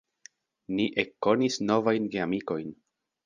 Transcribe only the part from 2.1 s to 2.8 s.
geamikojn.